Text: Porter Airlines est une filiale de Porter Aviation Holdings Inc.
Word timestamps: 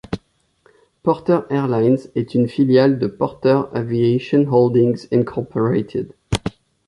Porter 1.03 1.41
Airlines 1.51 1.99
est 2.15 2.33
une 2.33 2.47
filiale 2.47 2.97
de 2.97 3.05
Porter 3.05 3.65
Aviation 3.75 4.43
Holdings 4.51 5.05
Inc. 5.11 5.29